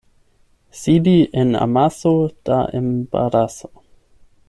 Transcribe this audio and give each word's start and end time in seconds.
Sidi 0.83 1.13
en 1.43 1.53
amaso 1.65 2.15
da 2.49 2.57
embaraso. 2.83 3.69